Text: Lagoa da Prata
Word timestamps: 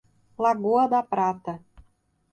Lagoa 0.43 0.87
da 0.87 1.03
Prata 1.03 1.53